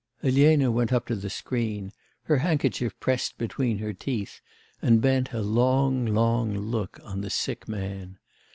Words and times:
Elena 0.23 0.71
went 0.71 0.91
up 0.91 1.05
to 1.05 1.15
the 1.15 1.29
screen, 1.29 1.91
her 2.23 2.37
handkerchief 2.37 2.99
pressed 2.99 3.37
between 3.37 3.77
her 3.77 3.93
teeth, 3.93 4.41
and 4.81 4.99
bent 4.99 5.31
a 5.31 5.43
long, 5.43 6.07
long 6.07 6.57
look 6.57 6.99
on 7.03 7.21
the 7.21 7.29
sick 7.29 7.67
man. 7.67 8.17